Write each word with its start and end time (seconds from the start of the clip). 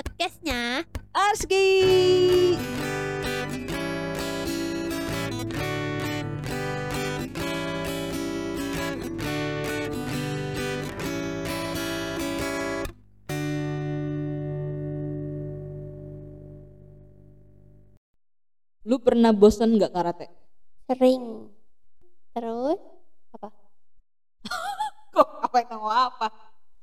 podcastnya 0.00 0.88
Arski. 1.12 1.68
Lu 18.88 18.96
pernah 19.04 19.36
bosan 19.36 19.76
nggak 19.76 19.92
karate? 19.92 20.26
Sering. 20.88 21.52
Terus 22.32 22.80
apa? 23.36 23.48
Kok 25.14 25.28
apa 25.44 25.56
yang 25.60 25.76
mau 25.76 25.92
apa? 25.92 26.32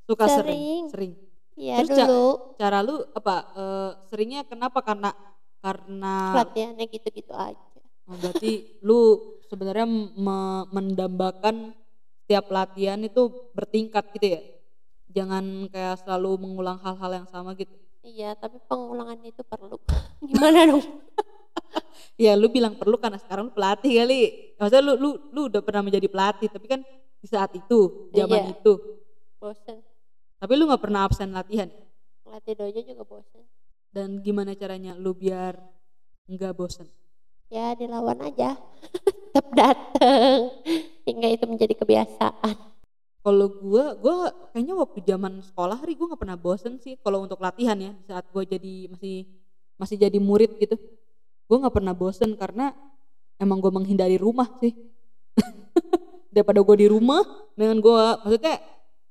Suka 0.06 0.30
sering. 0.30 0.94
Sering. 0.94 1.18
Sering. 1.18 1.27
Ya 1.58 1.82
Terus, 1.82 1.90
Ca- 1.98 2.06
dulu 2.06 2.26
Cara 2.56 2.80
lu 2.86 3.02
apa? 3.12 3.36
eh, 3.58 3.92
seringnya 4.08 4.46
kenapa? 4.46 4.80
Karena 4.86 5.10
karena 5.58 6.38
latihannya 6.46 6.86
gitu-gitu 6.86 7.34
aja. 7.34 7.58
Oh, 8.08 8.16
berarti 8.16 8.78
lu 8.86 9.00
sebenarnya 9.50 9.90
me- 10.16 10.68
mendambakan 10.72 11.74
setiap 12.24 12.46
latihan 12.48 13.02
itu 13.02 13.28
bertingkat 13.52 14.06
gitu 14.16 14.38
ya? 14.38 14.42
Jangan 15.12 15.66
kayak 15.68 16.06
selalu 16.06 16.46
mengulang 16.46 16.78
hal-hal 16.78 17.12
yang 17.24 17.28
sama 17.28 17.58
gitu. 17.58 17.74
Iya, 18.06 18.38
tapi 18.38 18.62
pengulangan 18.64 19.18
itu 19.26 19.42
perlu. 19.44 19.82
Gimana 20.30 20.62
dong? 20.70 20.86
Ya 22.18 22.34
lu 22.34 22.50
bilang 22.50 22.74
perlu 22.74 22.98
karena 22.98 23.18
sekarang 23.22 23.50
lu 23.50 23.54
pelatih 23.54 24.02
kali. 24.02 24.22
Maksudnya 24.58 24.82
lu 24.82 24.94
lu 24.98 25.10
lu 25.34 25.42
udah 25.50 25.62
pernah 25.62 25.86
menjadi 25.86 26.06
pelatih 26.10 26.50
tapi 26.50 26.66
kan 26.66 26.82
di 27.18 27.28
saat 27.30 27.54
itu, 27.54 28.10
zaman 28.14 28.42
Iya. 28.42 28.54
itu. 28.58 28.74
Bosen. 29.38 29.78
Tapi 30.38 30.54
lu 30.54 30.70
nggak 30.70 30.84
pernah 30.86 31.10
absen 31.10 31.34
latihan. 31.34 31.70
Latih 32.30 32.54
dojo 32.54 32.82
juga 32.86 33.04
bosen. 33.04 33.44
Dan 33.90 34.22
gimana 34.22 34.54
caranya 34.54 34.94
lu 34.94 35.18
biar 35.18 35.58
nggak 36.30 36.54
bosen? 36.54 36.86
Ya 37.50 37.74
dilawan 37.74 38.22
aja. 38.22 38.54
Tetap 39.34 39.48
dateng. 39.58 40.54
Hingga 41.10 41.28
itu 41.34 41.46
menjadi 41.50 41.74
kebiasaan. 41.74 42.56
Kalau 43.26 43.48
gua, 43.60 43.98
gua 43.98 44.32
kayaknya 44.54 44.76
waktu 44.78 45.00
zaman 45.04 45.42
sekolah 45.42 45.82
hari 45.82 45.98
gua 45.98 46.14
nggak 46.14 46.22
pernah 46.22 46.40
bosen 46.40 46.78
sih 46.80 46.96
kalau 47.02 47.26
untuk 47.26 47.42
latihan 47.42 47.76
ya 47.76 47.92
saat 48.06 48.30
gua 48.30 48.46
jadi 48.46 48.88
masih 48.94 49.26
masih 49.76 49.98
jadi 49.98 50.20
murid 50.22 50.54
gitu. 50.62 50.78
Gua 51.50 51.66
nggak 51.66 51.76
pernah 51.82 51.98
bosen 51.98 52.38
karena 52.38 52.78
emang 53.42 53.58
gua 53.58 53.74
menghindari 53.74 54.22
rumah 54.22 54.48
sih. 54.62 54.78
Daripada 56.34 56.62
gua 56.62 56.78
di 56.78 56.88
rumah 56.88 57.26
dengan 57.58 57.82
gua 57.82 58.22
maksudnya 58.22 58.62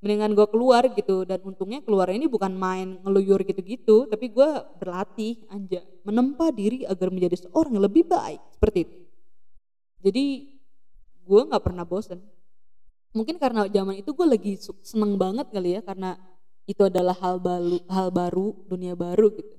mendingan 0.01 0.33
gua 0.37 0.47
keluar 0.49 0.83
gitu. 0.93 1.25
Dan 1.25 1.41
untungnya 1.43 1.81
keluar 1.81 2.09
ini 2.13 2.29
bukan 2.29 2.53
main 2.53 3.01
ngeluyur 3.01 3.41
gitu-gitu 3.45 4.05
tapi 4.09 4.29
gua 4.29 4.65
berlatih 4.77 5.41
anja 5.49 5.81
menempa 6.05 6.53
diri 6.53 6.85
agar 6.85 7.09
menjadi 7.09 7.47
seorang 7.47 7.77
yang 7.77 7.85
lebih 7.85 8.03
baik. 8.05 8.41
Seperti 8.53 8.79
itu. 8.85 8.97
Jadi 10.05 10.25
gua 11.25 11.41
nggak 11.49 11.63
pernah 11.63 11.85
bosen. 11.85 12.19
Mungkin 13.15 13.41
karena 13.41 13.65
zaman 13.65 13.97
itu 13.97 14.13
gue 14.13 14.27
lagi 14.29 14.53
seneng 14.85 15.17
banget 15.17 15.49
kali 15.49 15.79
ya 15.79 15.81
karena 15.81 16.21
itu 16.69 16.85
adalah 16.85 17.17
hal 17.17 17.41
baru 17.41 17.81
hal 17.89 18.13
baru 18.13 18.53
dunia 18.69 18.93
baru 18.93 19.33
gitu. 19.33 19.55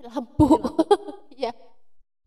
Lampu. 0.00 0.46
Iya. 1.40 1.56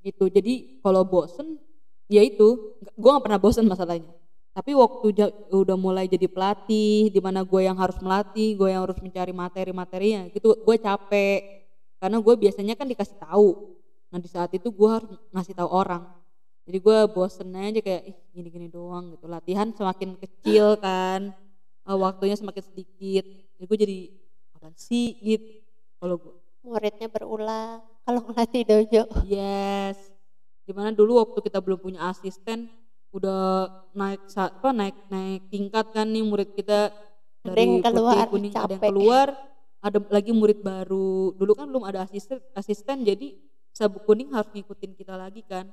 gitu. 0.01 0.25
Jadi 0.25 0.81
kalau 0.81 1.05
bosen 1.05 1.61
ya 2.09 2.25
itu. 2.25 2.75
Gue 2.97 3.09
nggak 3.13 3.23
pernah 3.29 3.39
bosen 3.39 3.69
masalahnya 3.69 4.09
tapi 4.53 4.77
waktu 4.77 5.33
udah 5.49 5.73
mulai 5.73 6.05
jadi 6.05 6.29
pelatih 6.29 7.09
di 7.09 7.17
mana 7.17 7.41
gue 7.41 7.65
yang 7.65 7.73
harus 7.73 7.97
melatih 7.97 8.53
gue 8.53 8.69
yang 8.69 8.85
harus 8.85 9.01
mencari 9.01 9.33
materi-materinya 9.33 10.29
gitu 10.29 10.53
gue 10.61 10.75
capek. 10.77 11.65
Karena 11.97 12.21
gue 12.21 12.35
biasanya 12.37 12.77
kan 12.77 12.85
dikasih 12.85 13.17
tahu. 13.17 13.73
Nah 14.13 14.21
di 14.21 14.29
saat 14.29 14.53
itu 14.53 14.69
gue 14.69 14.89
harus 14.89 15.09
ngasih 15.33 15.57
tahu 15.57 15.69
orang. 15.73 16.05
Jadi 16.69 16.77
gue 16.77 16.97
bosen 17.09 17.49
aja 17.57 17.81
kayak 17.81 18.03
ih 18.13 18.17
gini-gini 18.29 18.69
doang 18.69 19.17
gitu. 19.17 19.25
Latihan 19.25 19.73
semakin 19.73 20.21
kecil 20.21 20.77
kan. 20.77 21.33
Eh, 21.83 21.97
waktunya 21.97 22.37
semakin 22.37 22.61
sedikit. 22.61 23.25
Jadi 23.57 23.63
gue 23.65 23.77
jadi 23.79 23.99
apa 24.53 24.69
sih? 24.77 25.17
Gitu. 25.17 25.65
Kalau 25.97 26.21
gue 26.21 26.33
Muridnya 26.63 27.11
berulang. 27.11 27.83
Kalau 28.07 28.19
ngelatih 28.23 28.63
dojo. 28.63 29.03
Yes. 29.27 29.97
Di 30.63 30.71
mana 30.71 30.95
dulu 30.95 31.19
waktu 31.19 31.39
kita 31.43 31.59
belum 31.59 31.79
punya 31.81 32.07
asisten, 32.07 32.71
udah 33.13 33.69
naik 33.93 34.25
apa 34.33 34.69
naik 34.73 34.97
naik 35.13 35.41
tingkat 35.53 35.85
kan 35.93 36.09
nih 36.09 36.25
murid 36.25 36.57
kita 36.57 36.89
dari 37.45 37.77
yang 37.77 37.85
keluar, 37.85 38.25
putih 38.25 38.31
kuning 38.33 38.53
ada 38.55 38.73
yang 38.73 38.81
keluar, 38.81 39.27
ada 39.83 39.97
lagi 40.09 40.31
murid 40.33 40.59
baru. 40.65 41.35
Dulu 41.37 41.51
kan 41.53 41.69
belum 41.69 41.83
ada 41.85 42.07
asisten 42.07 42.41
asisten 42.57 43.05
jadi 43.05 43.37
sabuk 43.69 44.07
kuning 44.07 44.33
harus 44.33 44.49
ngikutin 44.55 44.97
kita 44.97 45.13
lagi 45.13 45.45
kan. 45.45 45.69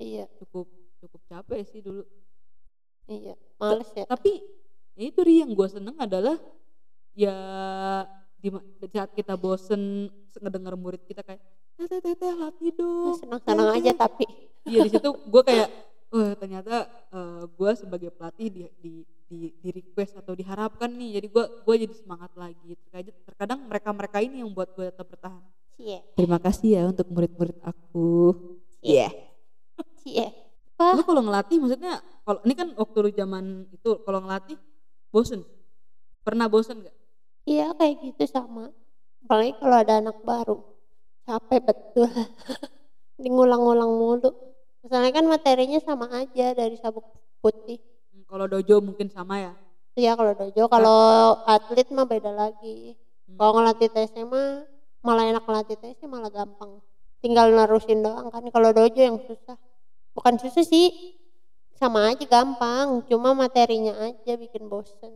Iya. 0.00 0.30
Cukup 0.40 0.70
cukup 1.04 1.20
capek 1.28 1.60
sih 1.68 1.84
dulu. 1.84 2.06
Iya. 3.04 3.34
Males 3.60 3.90
ya. 3.92 4.06
Tapi 4.08 4.40
ya 4.96 5.04
itu 5.10 5.20
Ri, 5.20 5.44
yang 5.44 5.52
gue 5.52 5.68
seneng 5.68 5.98
adalah 6.00 6.38
ya 7.12 7.36
di, 8.40 8.48
saat 8.94 9.12
kita 9.12 9.36
bosen 9.36 10.08
ngedenger 10.40 10.78
murid 10.78 11.02
kita 11.04 11.20
kayak 11.20 11.42
teh 11.76 11.88
teh 11.88 12.14
teh 12.14 12.32
latih 12.36 12.70
dong 12.76 13.16
Senang-senang 13.16 13.74
Teh, 13.74 13.78
aja 13.82 13.92
teh." 13.92 13.98
tapi. 13.98 14.26
Iya 14.68 14.86
di 14.86 14.90
situ 14.92 15.08
gue 15.08 15.42
kayak, 15.42 15.68
oh 16.10 16.34
ternyata 16.34 16.90
gue 17.54 17.70
sebagai 17.78 18.10
pelatih 18.10 18.48
di, 18.50 18.62
di 18.82 18.94
di 19.30 19.54
di 19.62 19.68
request 19.70 20.18
atau 20.18 20.34
diharapkan 20.34 20.90
nih, 20.90 21.22
jadi 21.22 21.26
gue 21.30 21.44
gue 21.62 21.74
jadi 21.86 21.94
semangat 21.94 22.34
lagi. 22.34 22.74
Terkadang, 22.74 23.16
terkadang 23.22 23.60
mereka 23.70 23.88
mereka 23.94 24.18
ini 24.18 24.42
yang 24.42 24.50
buat 24.50 24.74
gue 24.74 24.90
tetap 24.90 25.06
bertahan. 25.06 25.38
Cie. 25.78 26.02
Terima 26.18 26.42
kasih 26.42 26.68
ya 26.74 26.82
untuk 26.90 27.06
murid-murid 27.14 27.62
aku. 27.62 28.34
Cie. 28.82 29.06
Iya. 29.06 29.08
Cie. 30.02 30.26
Lu 30.80 31.06
kalau 31.06 31.22
ngelatih 31.22 31.62
maksudnya, 31.62 32.02
kalau 32.26 32.42
ini 32.42 32.54
kan 32.58 32.68
waktu 32.74 32.96
lu 33.06 33.10
zaman 33.14 33.44
itu 33.70 33.90
kalau 34.02 34.18
ngelatih 34.26 34.58
bosen, 35.14 35.46
pernah 36.26 36.50
bosen 36.50 36.82
gak? 36.82 36.96
Iya 37.46 37.70
kayak 37.78 38.02
gitu 38.02 38.24
sama. 38.26 38.74
Apalagi 39.22 39.54
kalau 39.62 39.76
ada 39.78 39.94
anak 40.02 40.18
baru. 40.26 40.58
Capek 41.22 41.70
betul. 41.70 42.10
Ngulang-ngulang 43.22 43.92
mulu. 43.94 44.49
Misalnya 44.80 45.12
kan 45.12 45.24
materinya 45.28 45.78
sama 45.84 46.08
aja 46.08 46.56
dari 46.56 46.76
sabuk 46.80 47.04
putih. 47.44 47.76
Hmm, 48.12 48.24
Kalau 48.24 48.48
dojo 48.48 48.80
mungkin 48.80 49.12
sama 49.12 49.36
ya. 49.36 49.52
Iya 49.98 50.16
kalau 50.16 50.32
dojo, 50.32 50.62
kalau 50.70 51.00
atlet 51.44 51.88
mah 51.92 52.08
beda 52.08 52.32
lagi. 52.32 52.96
Hmm. 53.28 53.36
Kalau 53.36 53.52
ngelatih 53.60 53.90
TC 53.92 54.14
mah 54.24 54.64
malah 55.04 55.24
enak 55.28 55.44
ngelatih 55.44 55.76
TC 55.76 56.08
malah 56.08 56.32
gampang. 56.32 56.80
Tinggal 57.20 57.52
nerusin 57.52 58.00
doang 58.00 58.32
kan. 58.32 58.40
Kalau 58.48 58.72
dojo 58.72 58.96
yang 59.00 59.20
susah. 59.20 59.60
Bukan 60.16 60.40
susah 60.40 60.64
sih. 60.64 60.88
Sama 61.76 62.08
aja 62.08 62.24
gampang. 62.24 63.04
Cuma 63.04 63.36
materinya 63.36 63.92
aja 64.00 64.40
bikin 64.40 64.72
bosen. 64.72 65.12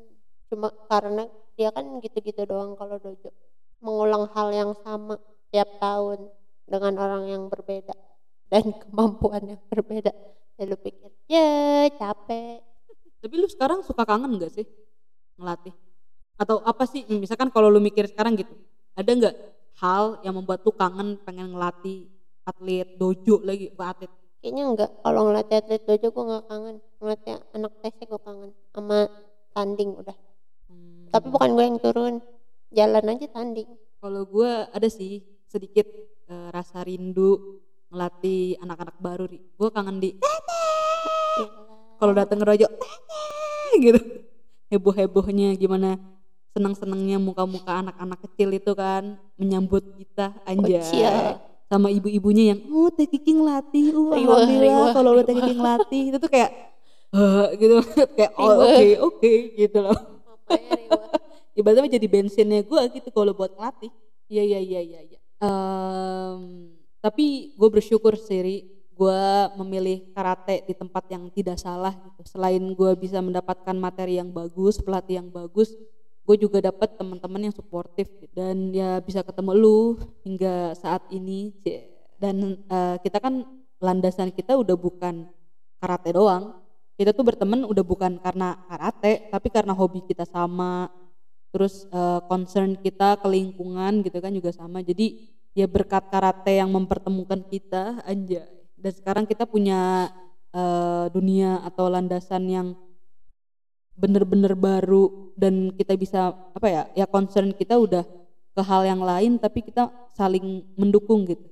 Cuma 0.53 0.69
karena 0.93 1.25
dia 1.57 1.73
kan 1.73 1.89
gitu-gitu 2.05 2.45
doang 2.45 2.77
kalau 2.77 3.01
dojo. 3.01 3.33
Mengulang 3.81 4.29
hal 4.37 4.53
yang 4.53 4.73
sama 4.85 5.17
tiap 5.49 5.81
tahun 5.81 6.29
dengan 6.69 6.93
orang 7.01 7.25
yang 7.33 7.43
berbeda 7.49 7.97
dan 8.55 8.71
kemampuan 8.71 9.43
yang 9.43 9.61
berbeda. 9.67 10.15
Dan 10.55 10.71
lu 10.71 10.79
pikir, 10.79 11.11
ya 11.27 11.91
capek. 11.99 12.63
Tapi 13.19 13.35
lu 13.35 13.51
sekarang 13.51 13.83
suka 13.83 14.07
kangen 14.07 14.39
gak 14.39 14.55
sih 14.55 14.67
ngelatih? 15.35 15.75
Atau 16.39 16.63
apa 16.63 16.87
sih, 16.87 17.03
misalkan 17.11 17.51
kalau 17.51 17.67
lu 17.67 17.83
mikir 17.83 18.07
sekarang 18.07 18.39
gitu, 18.39 18.55
ada 18.95 19.11
nggak 19.11 19.35
hal 19.83 20.23
yang 20.23 20.39
membuat 20.39 20.63
lu 20.63 20.71
kangen 20.71 21.19
pengen 21.27 21.51
ngelatih 21.51 22.07
atlet 22.47 22.95
dojo 22.95 23.43
lagi, 23.43 23.75
bukan 23.75 23.89
atlet? 23.91 24.13
Kayaknya 24.39 24.63
enggak. 24.71 24.91
Kalau 25.03 25.21
ngelatih 25.27 25.57
atlet 25.59 25.83
dojo 25.83 26.07
gue 26.15 26.25
nggak 26.31 26.45
kangen. 26.47 26.77
Ngelatih 27.03 27.35
anak 27.59 27.73
TC 27.83 27.99
gue 28.07 28.21
kangen. 28.23 28.51
Sama 28.71 28.99
tanding 29.51 29.91
udah. 29.99 30.19
Hmm, 30.71 31.11
Tapi 31.11 31.27
bukan 31.33 31.51
gue 31.59 31.65
yang 31.67 31.79
turun. 31.83 32.15
Jalan 32.71 33.05
aja 33.11 33.27
tanding. 33.35 33.71
Kalau 33.99 34.23
gue 34.29 34.51
ada 34.71 34.89
sih 34.93 35.25
sedikit 35.51 35.89
eh, 36.29 36.49
rasa 36.55 36.87
rindu 36.87 37.64
ngelatih 37.95 38.59
anak-anak 38.59 38.97
baru. 38.99 39.25
Gue 39.31 39.69
kangen 39.71 40.03
di 40.03 40.19
kalau 42.03 42.13
datang 42.13 42.43
ke 42.43 42.47
dojo 42.51 42.69
gitu. 43.79 44.01
Heboh-hebohnya 44.75 45.55
gimana 45.55 45.95
senang-senangnya 46.51 47.23
muka-muka 47.23 47.83
anak-anak 47.83 48.19
kecil 48.27 48.51
itu 48.55 48.75
kan 48.75 49.15
menyambut 49.39 49.83
kita 49.95 50.35
anjay. 50.43 50.83
Bocil. 50.83 51.15
sama 51.65 51.89
ibu-ibunya 51.91 52.55
yang 52.55 52.61
oh 52.71 52.93
teh 52.93 53.09
kiki 53.09 53.35
ngelatih 53.35 53.97
uh 53.97 54.15
alhamdulillah 54.15 54.95
kalau 54.95 55.17
udah 55.17 55.25
teh 55.27 55.35
kiki 55.35 55.55
ngelatih 55.59 56.03
itu 56.13 56.19
tuh 56.21 56.31
kayak 56.31 56.51
"Hah," 57.15 57.51
gitu. 57.57 57.79
Kayak 58.19 58.33
oh 58.37 58.63
oke 58.63 58.87
oke 59.11 59.33
gitu 59.59 59.79
loh. 59.83 59.99
Ibaratnya 61.59 61.95
jadi 61.99 62.07
bensinnya 62.11 62.61
gue 62.67 62.81
gitu 62.95 63.09
kalau 63.15 63.33
buat 63.35 63.55
ngelatih. 63.55 63.91
Iya 64.27 64.43
iya 64.43 64.61
iya 64.61 65.01
iya. 65.03 65.19
Em, 65.39 66.75
tapi 67.05 67.53
gue 67.53 67.69
bersyukur 67.69 68.17
sih 68.17 68.65
gue 68.95 69.23
memilih 69.61 70.09
karate 70.17 70.65
di 70.65 70.73
tempat 70.73 71.05
yang 71.11 71.29
tidak 71.29 71.61
salah 71.61 71.93
gitu. 71.93 72.25
Selain 72.25 72.63
gue 72.63 72.91
bisa 72.97 73.19
mendapatkan 73.19 73.75
materi 73.75 74.17
yang 74.23 74.31
bagus 74.33 74.81
pelatih 74.81 75.21
yang 75.21 75.29
bagus 75.29 75.75
gue 76.25 76.37
juga 76.41 76.57
dapat 76.65 76.97
teman-teman 76.97 77.49
yang 77.49 77.55
suportif 77.55 78.09
dan 78.33 78.73
ya 78.73 78.97
bisa 79.05 79.21
ketemu 79.21 79.53
lu 79.53 79.81
hingga 80.25 80.73
saat 80.73 81.05
ini. 81.13 81.53
Dan 82.17 82.65
eh, 82.65 82.97
kita 83.05 83.21
kan 83.21 83.45
landasan 83.77 84.33
kita 84.33 84.57
udah 84.57 84.73
bukan 84.73 85.29
karate 85.77 86.17
doang. 86.17 86.65
Kita 86.97 87.13
tuh 87.13 87.27
berteman 87.27 87.69
udah 87.69 87.85
bukan 87.85 88.17
karena 88.25 88.57
karate 88.71 89.29
tapi 89.29 89.53
karena 89.53 89.77
hobi 89.77 90.01
kita 90.09 90.25
sama. 90.25 90.89
Terus 91.53 91.85
eh, 91.93 92.21
concern 92.25 92.81
kita 92.81 93.21
ke 93.21 93.29
lingkungan 93.29 94.01
gitu 94.01 94.17
kan 94.25 94.33
juga 94.33 94.49
sama. 94.57 94.81
Jadi 94.81 95.34
ya 95.55 95.71
berkat 95.71 96.11
karate 96.11 96.59
yang 96.59 96.69
mempertemukan 96.69 97.41
kita 97.47 98.03
aja 98.03 98.43
dan 98.75 98.93
sekarang 98.93 99.25
kita 99.25 99.47
punya 99.47 100.13
eh, 100.53 101.07
dunia 101.15 101.63
atau 101.65 101.89
landasan 101.89 102.45
yang 102.51 102.69
bener-bener 103.95 104.59
baru 104.59 105.33
dan 105.39 105.71
kita 105.71 105.95
bisa 105.95 106.35
apa 106.35 106.67
ya 106.67 106.83
ya 106.99 107.07
concern 107.07 107.55
kita 107.55 107.79
udah 107.79 108.03
ke 108.55 108.63
hal 108.63 108.83
yang 108.87 109.03
lain 109.03 109.39
tapi 109.39 109.63
kita 109.63 109.91
saling 110.15 110.63
mendukung 110.79 111.27
gitu. 111.27 111.43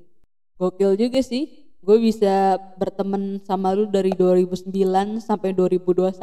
Gokil 0.58 0.94
juga 0.94 1.18
sih. 1.22 1.74
Gue 1.82 1.98
bisa 1.98 2.62
berteman 2.78 3.42
sama 3.42 3.74
lu 3.74 3.90
dari 3.90 4.14
2009 4.14 4.70
sampai 5.18 5.50
2021 5.50 6.14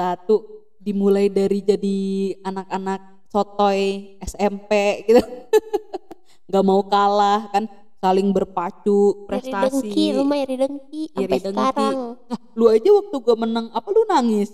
dimulai 0.79 1.27
dari 1.27 1.59
jadi 1.59 1.99
anak-anak 2.47 3.27
sotoy 3.27 4.15
SMP 4.23 5.03
gitu 5.03 5.19
nggak 6.49 6.65
mau 6.65 6.81
kalah 6.83 7.45
kan 7.49 7.63
saling 7.95 8.31
berpacu 8.31 8.97
Iri 9.13 9.25
prestasi. 9.27 9.85
dengki, 9.85 10.05
lu 10.11 10.23
mah 10.23 10.39
iri 10.39 10.55
dengki 10.55 11.03
Iri 11.13 11.29
dengki. 11.29 11.45
sekarang. 11.45 11.95
Nah, 12.17 12.39
lu 12.53 12.65
aja 12.67 12.89
waktu 12.89 13.15
gue 13.17 13.35
menang 13.37 13.67
apa 13.69 13.87
lu 13.87 14.01
nangis? 14.03 14.49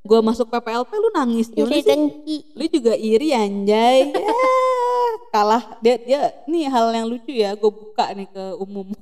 Gue 0.00 0.18
masuk 0.18 0.46
PPLP 0.46 0.90
lu 0.92 1.08
nangis 1.10 1.46
Iri 1.50 1.80
dengki. 1.80 2.36
lu 2.52 2.64
juga 2.66 2.92
iri 2.94 3.32
anjay. 3.32 4.12
Ya, 5.18 5.34
kalah. 5.34 5.64
Dia 5.78 5.94
dia 5.98 6.20
nih 6.44 6.66
hal 6.66 6.88
yang 6.90 7.06
lucu 7.06 7.30
ya 7.30 7.52
gue 7.52 7.68
buka 7.68 8.12
nih 8.12 8.26
ke 8.26 8.44
umum. 8.56 8.92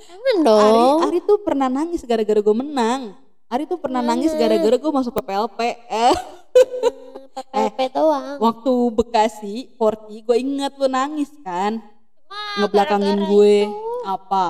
Jangan 0.00 0.36
Ari 0.40 0.44
dong. 0.44 0.98
Ari 1.00 1.18
tuh 1.22 1.38
pernah 1.40 1.68
nangis 1.68 2.02
gara-gara 2.02 2.40
gue 2.40 2.56
menang. 2.56 3.14
Ari 3.46 3.64
tuh 3.64 3.76
pernah 3.76 4.00
nangis 4.00 4.30
gara-gara 4.32 4.74
gue 4.74 4.92
masuk 4.92 5.12
PPLP 5.12 5.58
eh, 5.86 6.14
PPP 7.32 7.78
doang. 7.90 8.36
waktu 8.38 8.72
Bekasi 8.92 9.54
Forti 9.74 10.20
gue 10.20 10.36
inget 10.36 10.72
lu 10.74 10.86
nangis 10.86 11.30
kan 11.40 11.78
Wah, 12.26 12.56
ngebelakangin 12.58 13.16
gara-gara 13.16 13.30
gue 13.30 13.54
itu. 13.62 14.02
apa 14.04 14.44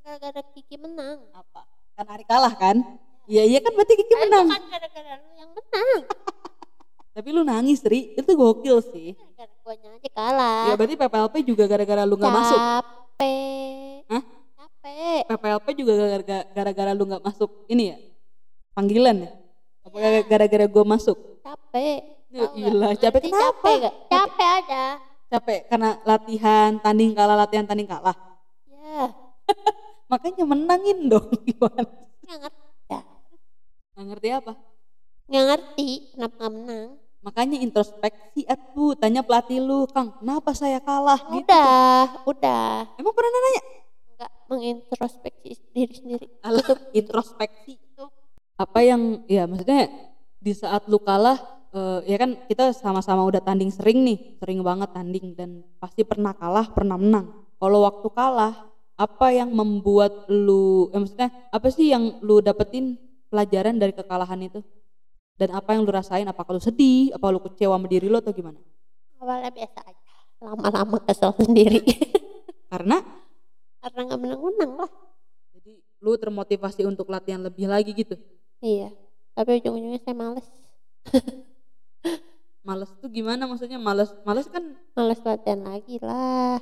Gara-gara 0.00 0.40
Kiki 0.50 0.76
menang. 0.76 1.18
apa 1.30 1.60
kan 1.92 2.06
Ari 2.08 2.24
kalah 2.24 2.52
kan 2.52 2.76
iya 3.24 3.42
iya 3.42 3.58
kan 3.58 3.72
berarti 3.72 3.94
Kiki 3.96 4.12
Eh, 4.12 4.20
menang 4.22 4.46
bukan 4.46 4.64
gara-gara 4.68 5.12
lu 5.16 5.30
yang 5.32 5.50
menang. 5.50 6.00
tapi 7.14 7.28
lu 7.30 7.42
nangis 7.42 7.80
Ri 7.82 8.12
itu 8.12 8.30
gokil 8.30 8.78
sih 8.84 9.14
Gara-gara 9.14 9.54
guanya 9.60 9.88
aja 9.92 10.10
kalah. 10.10 10.62
ya 10.66 10.74
berarti 10.74 10.94
PPLP 10.96 11.34
juga 11.44 11.64
gara-gara 11.64 12.02
lu 12.02 12.14
nggak 12.14 12.34
masuk 12.34 12.58
Capek. 12.58 14.02
Hah? 14.06 14.22
Capek. 14.56 15.20
PPLP 15.28 15.66
juga 15.74 15.92
gara-gara 15.94 16.42
gara-gara 16.48 16.90
lu 16.92 17.04
nggak 17.04 17.22
masuk 17.22 17.50
ini 17.66 17.84
ya 17.88 17.98
panggilan 18.72 19.16
ya 19.20 19.32
apa 19.84 19.96
gara-gara 20.24 20.66
gue 20.66 20.84
masuk 20.84 21.18
Capek. 21.44 22.00
Ya 22.32 22.48
ilah, 22.56 22.92
capek 22.96 23.20
Ngerti 23.20 23.30
kenapa? 23.30 23.62
Capek 23.62 23.74
gak? 23.78 23.94
Capek 24.10 24.48
aja. 24.58 24.84
capek 25.24 25.60
karena 25.66 25.90
latihan 26.02 26.70
tanding 26.78 27.10
kalah 27.10 27.34
latihan 27.34 27.66
tanding 27.66 27.86
kalah 27.86 28.14
Ya, 28.70 29.10
makanya 30.10 30.46
menangin 30.46 31.10
dong 31.10 31.26
gimana 31.48 31.82
nggak 32.22 32.38
ngerti. 32.38 32.62
Ya. 32.86 33.00
nggak 33.94 34.04
ngerti 34.08 34.28
apa 34.30 34.52
Nggak 35.26 35.44
ngerti 35.48 35.88
kenapa 36.12 36.34
nggak 36.38 36.52
menang. 36.54 36.88
makanya 37.18 37.56
introspeksi 37.58 38.40
atuh 38.46 38.94
tanya 38.94 39.24
pelatih 39.24 39.58
lu 39.58 39.88
kang 39.88 40.14
kenapa 40.20 40.52
saya 40.52 40.78
kalah 40.78 41.18
gitu 41.18 41.40
Udah, 41.40 42.22
udah. 42.24 42.94
emang 42.94 43.12
pernah 43.12 43.30
nanya 43.32 43.62
Nggak 44.14 44.30
mengintrospeksi 44.46 45.50
diri 45.72 45.94
sendiri. 45.98 46.26
Alah, 46.40 46.62
introspeksi 46.92 47.74
apa 48.54 48.78
yang 48.80 49.26
ya 49.26 49.50
maksudnya 49.50 49.90
di 50.44 50.52
saat 50.52 50.84
lu 50.92 51.00
kalah 51.00 51.40
eh, 51.72 52.00
ya 52.04 52.16
kan 52.20 52.36
kita 52.44 52.76
sama-sama 52.76 53.24
udah 53.24 53.40
tanding 53.40 53.72
sering 53.72 54.04
nih 54.04 54.18
sering 54.36 54.60
banget 54.60 54.92
tanding 54.92 55.32
dan 55.32 55.64
pasti 55.80 56.04
pernah 56.04 56.36
kalah 56.36 56.68
pernah 56.68 57.00
menang 57.00 57.26
kalau 57.56 57.88
waktu 57.88 58.08
kalah 58.12 58.54
apa 58.94 59.26
yang 59.32 59.50
membuat 59.50 60.28
lu 60.28 60.92
ya 60.92 61.00
maksudnya 61.00 61.28
apa 61.48 61.66
sih 61.72 61.90
yang 61.90 62.20
lu 62.20 62.38
dapetin 62.44 63.00
pelajaran 63.32 63.74
dari 63.74 63.90
kekalahan 63.90 64.38
itu 64.44 64.60
dan 65.34 65.50
apa 65.50 65.74
yang 65.74 65.82
lu 65.82 65.90
rasain 65.90 66.28
apakah 66.28 66.54
lu 66.54 66.62
sedih 66.62 67.10
apa 67.10 67.26
lu 67.32 67.40
kecewa 67.42 67.74
sama 67.74 67.88
diri 67.90 68.06
lu 68.06 68.20
atau 68.20 68.30
gimana 68.30 68.60
Awalnya 69.18 69.56
biasa 69.56 69.80
aja. 69.88 70.12
Lama-lama 70.44 71.00
kesel 71.00 71.32
sendiri. 71.40 71.80
karena 72.70 73.00
Karena 73.80 74.00
nggak 74.04 74.20
menang-menang 74.20 74.72
lah. 74.84 74.90
jadi 75.56 75.80
lu 76.04 76.12
termotivasi 76.20 76.84
untuk 76.84 77.08
latihan 77.08 77.40
lebih 77.40 77.64
lagi 77.64 77.96
gitu 77.96 78.20
Iya. 78.60 78.92
Tapi 79.34 79.50
ujung-ujungnya 79.58 80.00
saya 80.00 80.14
males. 80.14 80.46
males 82.64 82.90
tuh 82.96 83.12
gimana 83.12 83.44
maksudnya 83.44 83.76
males 83.76 84.08
males 84.24 84.48
kan 84.48 84.64
Males 84.96 85.20
latihan 85.20 85.60
lagi 85.68 86.00
lah. 86.00 86.56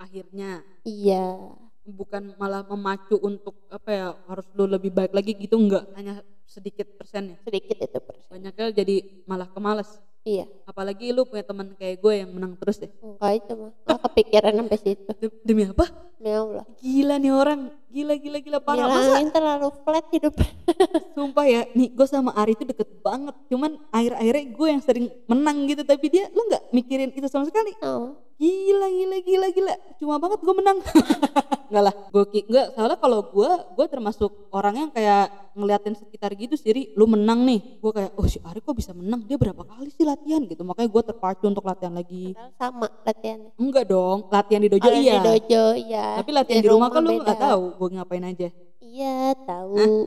akhirnya 0.00 0.64
Iya. 0.82 1.52
bukan 1.84 2.32
malah 2.40 2.64
memacu 2.64 3.20
untuk 3.20 3.68
apa 3.68 3.90
ya 3.92 4.06
harus 4.26 4.46
lu 4.56 4.64
lebih 4.64 4.90
baik 4.90 5.12
lagi 5.12 5.36
gitu 5.36 5.60
enggak 5.60 5.84
hanya 5.92 6.22
sedikit 6.48 6.88
persennya 6.96 7.36
Sedikit 7.44 7.76
itu 7.76 7.98
persen. 8.00 8.30
banyaknya 8.32 8.72
jadi 8.72 8.96
malah 9.28 9.50
kemales 9.50 10.00
Iya. 10.22 10.46
apalagi 10.64 11.10
lu 11.10 11.22
punya 11.22 11.42
teman 11.42 11.74
kayak 11.74 11.98
gue 11.98 12.14
yang 12.16 12.30
menang 12.30 12.54
terus 12.54 12.78
deh 12.78 12.86
Enggak 12.96 13.32
itu 13.36 13.52
mah. 13.52 13.70
Nggak 13.82 14.00
kepikiran 14.02 14.52
sampai 14.54 14.78
situ. 14.78 15.10
Dem- 15.16 15.38
demi 15.42 15.62
apa 15.64 15.86
Demi 16.14 16.30
Allah. 16.32 16.64
gila 16.78 17.14
nih 17.18 17.32
orang 17.32 17.60
gila 17.88 18.14
gila 18.14 18.38
gila 18.38 18.58
parah 18.58 18.86
masa 18.86 19.02
Bilangin 19.10 19.30
terlalu 19.30 19.68
flat 19.76 20.06
hidup. 20.08 20.34
sumpah 21.14 21.42
ya 21.44 21.60
nih 21.68 21.90
gue 21.90 22.06
sama 22.06 22.30
Ari 22.32 22.54
itu 22.54 22.62
deket 22.62 22.88
banget 23.00 23.34
cuman 23.46 23.82
akhir-akhirnya 23.90 24.44
gue 24.48 24.68
yang 24.68 24.80
sering 24.80 25.06
menang 25.26 25.66
gitu 25.66 25.82
tapi 25.82 26.06
dia 26.06 26.30
lu 26.30 26.42
nggak 26.44 26.70
mikirin 26.70 27.10
itu 27.10 27.26
sama 27.26 27.42
sekali 27.42 27.74
Oh. 27.80 28.14
gila 28.36 28.86
gila 28.88 29.16
gila 29.20 29.46
gila 29.50 29.72
cuma 29.96 30.16
banget 30.16 30.38
gue 30.40 30.54
menang 30.54 30.78
enggak 31.72 31.84
lah 31.88 31.94
gue 32.12 32.24
enggak 32.44 32.66
soalnya 32.76 32.98
kalau 33.00 33.18
gue 33.32 33.50
gue 33.80 33.86
termasuk 33.88 34.30
orang 34.52 34.74
yang 34.76 34.90
kayak 34.92 35.32
ngeliatin 35.56 35.96
sekitar 35.96 36.32
gitu 36.36 36.56
sih 36.56 36.72
Ri, 36.72 36.82
lu 36.96 37.04
menang 37.08 37.44
nih. 37.44 37.80
Gue 37.80 37.92
kayak 37.92 38.12
oh 38.16 38.28
si 38.28 38.40
Ari 38.44 38.60
kok 38.60 38.76
bisa 38.76 38.92
menang? 38.96 39.24
Dia 39.24 39.36
berapa 39.36 39.60
kali 39.64 39.88
sih 39.92 40.04
latihan? 40.04 40.44
Gitu. 40.44 40.64
Makanya 40.64 40.88
gue 40.88 41.02
terpacu 41.12 41.44
untuk 41.48 41.64
latihan 41.64 41.92
lagi. 41.92 42.32
Padahal 42.32 42.52
sama 42.56 42.86
latihannya. 43.04 43.50
enggak 43.56 43.84
dong 43.88 44.18
latihan 44.28 44.60
di 44.60 44.70
dojo 44.72 44.84
Kalau 44.84 45.00
iya. 45.00 45.14
Di 45.16 45.24
dojo 45.24 45.64
iya. 45.76 46.06
tapi 46.20 46.30
latihan 46.32 46.62
di, 46.64 46.68
rumah, 46.68 46.88
kan 46.92 47.02
lu 47.04 47.12
nggak 47.20 47.40
tahu 47.40 47.64
gue 47.76 47.88
ngapain 47.96 48.24
aja. 48.24 48.48
Iya 48.80 49.32
tahu. 49.48 50.04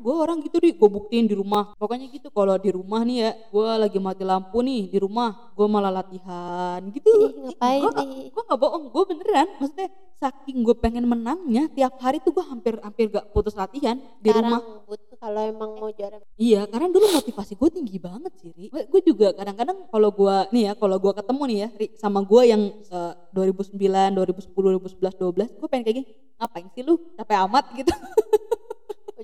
Gue 0.00 0.14
orang 0.16 0.40
gitu 0.40 0.56
di 0.58 0.72
gue 0.72 0.88
buktiin 0.88 1.28
di 1.28 1.36
rumah. 1.36 1.76
Pokoknya 1.76 2.08
gitu 2.08 2.32
kalau 2.32 2.56
di 2.56 2.72
rumah 2.72 3.04
nih 3.04 3.16
ya 3.20 3.30
gue 3.46 3.68
lagi 3.76 3.98
mati 4.00 4.24
lampu 4.24 4.58
nih 4.60 4.88
di 4.88 4.98
rumah 4.98 5.52
gue 5.52 5.66
malah 5.68 5.92
latihan 5.92 6.80
gitu. 6.88 7.06
Ih, 7.06 7.52
ngapain 7.52 7.84
gue 8.26 8.42
nggak 8.48 8.58
bohong 8.58 8.84
gue 8.88 9.02
beneran. 9.06 9.48
Maksudnya 9.60 9.88
saking 10.16 10.60
gue 10.60 10.76
pengen 10.76 11.08
menangnya 11.08 11.72
tiap 11.72 11.96
hari 11.96 12.20
tuh 12.20 12.36
gue 12.36 12.44
hampir 12.44 12.76
hampir 12.84 13.08
gak 13.08 13.32
putus 13.32 13.56
latihan 13.56 13.96
di 14.20 14.28
Sekarang 14.28 14.52
rumah. 14.52 14.60
butuh 14.84 15.16
kalau 15.16 15.40
emang 15.40 15.70
mau 15.80 15.88
juara. 15.88 16.20
iya 16.36 16.68
karena 16.68 16.92
dulu 16.92 17.08
motivasi 17.16 17.56
gue 17.56 17.70
tinggi 17.72 17.96
banget 17.96 18.28
sih 18.36 18.52
Ri. 18.52 18.68
Gue 18.68 19.00
juga 19.00 19.32
kadang-kadang 19.32 19.88
kalau 19.88 20.12
gue 20.12 20.36
nih 20.52 20.62
ya 20.68 20.72
kalau 20.76 21.00
gue 21.00 21.12
ketemu 21.16 21.42
nih 21.48 21.56
ya 21.56 21.68
Ri, 21.72 21.86
sama 21.96 22.20
gue 22.20 22.42
yang 22.44 22.62
eh, 22.68 23.12
2009 23.32 23.80
2010 23.80 24.52
2011 24.52 25.00
12 25.16 25.56
gue 25.56 25.68
pengen 25.72 25.84
kayak 25.88 25.96
gini 26.04 26.08
ngapain 26.36 26.66
sih 26.72 26.82
lu? 26.84 26.94
Capek 27.16 27.36
amat 27.48 27.64
gitu 27.76 27.92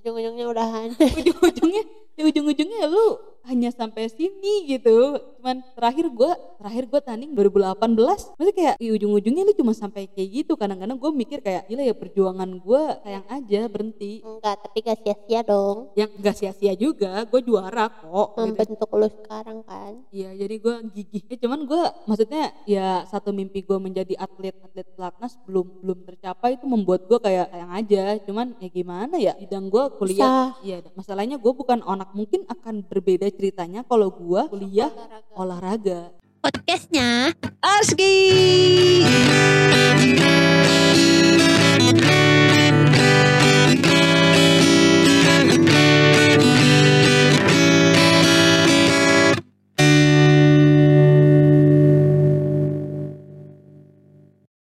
Ujung-ujungnya 0.06 0.46
udahan. 0.46 0.94
ujung-ujungnya 1.18 1.82
ya 2.14 2.22
ujung-ujungnya 2.30 2.78
ya 2.78 2.86
lu 2.86 3.18
hanya 3.42 3.74
sampai 3.74 4.06
sini 4.06 4.70
gitu 4.70 5.18
cuman 5.46 5.62
terakhir 5.78 6.06
gue 6.10 6.32
terakhir 6.58 6.84
gue 6.90 7.00
tanding 7.06 7.30
2018 7.30 8.34
maksudnya 8.34 8.54
kayak 8.58 8.74
di 8.82 8.90
ujung-ujungnya 8.90 9.46
lu 9.46 9.54
cuma 9.54 9.78
sampai 9.78 10.10
kayak 10.10 10.42
gitu 10.42 10.58
kadang-kadang 10.58 10.98
gue 10.98 11.10
mikir 11.14 11.38
kayak 11.38 11.70
gila 11.70 11.86
ya 11.86 11.94
perjuangan 11.94 12.50
gue 12.58 12.82
sayang 13.06 13.26
aja 13.30 13.60
berhenti 13.70 14.26
Enggak, 14.26 14.58
tapi 14.66 14.78
gak 14.82 14.98
sia-sia 15.06 15.40
dong. 15.46 15.94
yang 15.94 16.10
gak 16.18 16.34
sia-sia 16.34 16.74
juga 16.74 17.22
gue 17.30 17.40
juara 17.46 17.86
kok 17.86 18.34
gitu. 18.34 18.42
Membentuk 18.42 18.90
lu 18.90 19.06
sekarang 19.06 19.58
kan. 19.62 19.92
Iya 20.10 20.34
jadi 20.34 20.54
gue 20.58 20.74
gigih 20.90 21.22
ya, 21.30 21.36
cuman 21.46 21.60
gue 21.62 21.82
maksudnya 22.10 22.44
ya 22.66 23.06
satu 23.06 23.30
mimpi 23.30 23.62
gue 23.62 23.78
menjadi 23.78 24.18
atlet 24.18 24.58
atlet 24.66 24.88
pelatnas 24.98 25.38
belum 25.46 25.78
belum 25.78 25.98
tercapai 26.10 26.58
itu 26.58 26.66
membuat 26.66 27.06
gue 27.06 27.22
kayak 27.22 27.54
sayang 27.54 27.70
aja 27.70 28.04
cuman 28.26 28.58
ya 28.58 28.66
gimana 28.66 29.14
ya 29.14 29.38
bidang 29.38 29.70
gue 29.70 29.84
kuliah 29.94 30.58
iya 30.66 30.82
masalahnya 30.98 31.38
gue 31.38 31.52
bukan 31.54 31.86
anak 31.86 32.10
mungkin 32.18 32.42
akan 32.50 32.82
berbeda 32.82 33.30
ceritanya 33.30 33.86
kalau 33.86 34.10
gue 34.10 34.42
kuliah 34.50 34.90
Olahraga 34.96 35.35
olahraga. 35.36 36.10
Podcastnya 36.40 37.36
Arski. 37.60 38.16